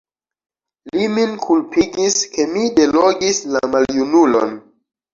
Li 0.95 1.05
min 1.17 1.35
kulpigis, 1.43 2.19
ke 2.33 2.49
mi 2.57 2.67
delogis 2.81 3.45
la 3.55 3.65
maljunulon. 3.79 4.61